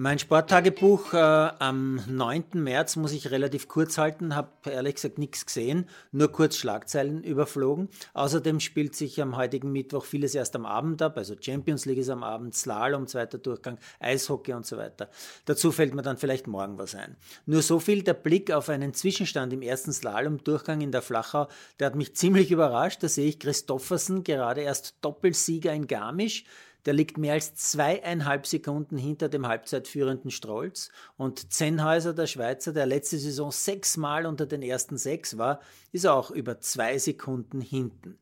Mein 0.00 0.20
Sporttagebuch 0.20 1.12
äh, 1.12 1.16
am 1.16 2.00
9. 2.06 2.44
März 2.52 2.94
muss 2.94 3.10
ich 3.10 3.32
relativ 3.32 3.66
kurz 3.66 3.98
halten, 3.98 4.36
habe 4.36 4.52
ehrlich 4.70 4.94
gesagt 4.94 5.18
nichts 5.18 5.44
gesehen, 5.44 5.88
nur 6.12 6.30
kurz 6.30 6.54
Schlagzeilen 6.54 7.24
überflogen. 7.24 7.88
Außerdem 8.14 8.60
spielt 8.60 8.94
sich 8.94 9.20
am 9.20 9.36
heutigen 9.36 9.72
Mittwoch 9.72 10.04
vieles 10.04 10.36
erst 10.36 10.54
am 10.54 10.66
Abend 10.66 11.02
ab, 11.02 11.16
also 11.16 11.34
Champions 11.40 11.84
League 11.84 11.98
ist 11.98 12.10
am 12.10 12.22
Abend, 12.22 12.54
Slalom, 12.54 13.08
zweiter 13.08 13.38
Durchgang, 13.38 13.78
Eishockey 13.98 14.52
und 14.52 14.64
so 14.64 14.76
weiter. 14.76 15.10
Dazu 15.46 15.72
fällt 15.72 15.96
mir 15.96 16.02
dann 16.02 16.16
vielleicht 16.16 16.46
morgen 16.46 16.78
was 16.78 16.94
ein. 16.94 17.16
Nur 17.46 17.62
so 17.62 17.80
viel 17.80 18.04
der 18.04 18.14
Blick 18.14 18.52
auf 18.52 18.68
einen 18.68 18.94
Zwischenstand 18.94 19.52
im 19.52 19.62
ersten 19.62 19.92
Slalom-Durchgang 19.92 20.80
in 20.80 20.92
der 20.92 21.02
Flachau, 21.02 21.48
der 21.80 21.88
hat 21.88 21.96
mich 21.96 22.14
ziemlich 22.14 22.52
überrascht. 22.52 23.02
Da 23.02 23.08
sehe 23.08 23.26
ich 23.26 23.40
Christoffersen, 23.40 24.22
gerade 24.22 24.60
erst 24.60 24.94
Doppelsieger 25.00 25.72
in 25.72 25.88
Garmisch, 25.88 26.44
der 26.86 26.94
liegt 26.94 27.18
mehr 27.18 27.34
als 27.34 27.54
zweieinhalb 27.54 28.46
Sekunden 28.46 28.96
hinter 28.96 29.28
dem 29.28 29.46
halbzeitführenden 29.46 30.30
Strolz. 30.30 30.90
Und 31.16 31.52
Zenhäuser, 31.52 32.14
der 32.14 32.26
Schweizer, 32.26 32.72
der 32.72 32.86
letzte 32.86 33.18
Saison 33.18 33.50
sechsmal 33.50 34.26
unter 34.26 34.46
den 34.46 34.62
ersten 34.62 34.96
sechs 34.96 35.38
war, 35.38 35.60
ist 35.92 36.06
auch 36.06 36.30
über 36.30 36.60
zwei 36.60 36.98
Sekunden 36.98 37.60
hinten. 37.60 38.18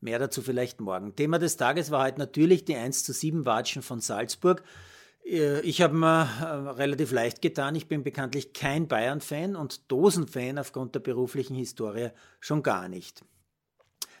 Mehr 0.00 0.18
dazu 0.18 0.42
vielleicht 0.42 0.80
morgen. 0.80 1.16
Thema 1.16 1.38
des 1.38 1.56
Tages 1.56 1.90
war 1.90 2.04
heute 2.04 2.18
natürlich 2.18 2.64
die 2.64 2.76
1 2.76 3.04
zu 3.04 3.12
7 3.12 3.46
Watschen 3.46 3.82
von 3.82 4.00
Salzburg. 4.00 4.62
Äh, 5.24 5.60
ich 5.60 5.82
habe 5.82 5.94
mir 5.94 6.28
äh, 6.40 6.70
relativ 6.70 7.12
leicht 7.12 7.42
getan. 7.42 7.74
Ich 7.74 7.88
bin 7.88 8.02
bekanntlich 8.02 8.52
kein 8.52 8.88
Bayern-Fan 8.88 9.56
und 9.56 9.90
Dosen-Fan 9.90 10.58
aufgrund 10.58 10.94
der 10.94 11.00
beruflichen 11.00 11.54
Historie 11.54 12.10
schon 12.40 12.62
gar 12.62 12.88
nicht. 12.88 13.24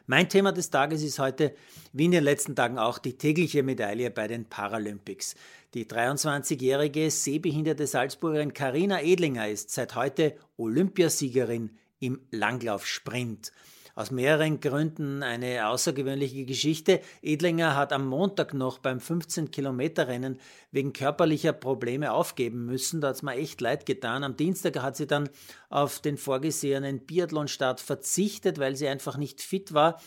Mein 0.08 0.28
Thema 0.28 0.52
des 0.52 0.70
Tages 0.70 1.02
ist 1.02 1.18
heute, 1.18 1.52
wie 1.92 2.04
in 2.04 2.12
den 2.12 2.22
letzten 2.22 2.54
Tagen 2.54 2.78
auch, 2.78 2.98
die 2.98 3.18
tägliche 3.18 3.64
Medaille 3.64 4.12
bei 4.12 4.28
den 4.28 4.44
Paralympics. 4.44 5.34
Die 5.74 5.84
23-jährige 5.84 7.10
sehbehinderte 7.10 7.88
Salzburgerin 7.88 8.52
Karina 8.52 9.02
Edlinger 9.02 9.48
ist 9.48 9.70
seit 9.70 9.96
heute 9.96 10.36
Olympiasiegerin 10.58 11.70
im 11.98 12.20
Langlaufsprint. 12.30 13.50
Aus 13.98 14.10
mehreren 14.10 14.60
Gründen 14.60 15.22
eine 15.22 15.68
außergewöhnliche 15.68 16.44
Geschichte. 16.44 17.00
Edlinger 17.22 17.74
hat 17.76 17.94
am 17.94 18.06
Montag 18.06 18.52
noch 18.52 18.78
beim 18.78 18.98
15-Kilometer-Rennen 18.98 20.38
wegen 20.70 20.92
körperlicher 20.92 21.54
Probleme 21.54 22.12
aufgeben 22.12 22.66
müssen. 22.66 23.00
Da 23.00 23.08
hat 23.08 23.16
es 23.16 23.22
mir 23.22 23.36
echt 23.36 23.58
leid 23.62 23.86
getan. 23.86 24.22
Am 24.22 24.36
Dienstag 24.36 24.82
hat 24.82 24.98
sie 24.98 25.06
dann 25.06 25.30
auf 25.70 26.00
den 26.00 26.18
vorgesehenen 26.18 27.06
Biathlon-Start 27.06 27.80
verzichtet, 27.80 28.58
weil 28.58 28.76
sie 28.76 28.86
einfach 28.86 29.16
nicht 29.16 29.40
fit 29.40 29.72
war. 29.72 29.98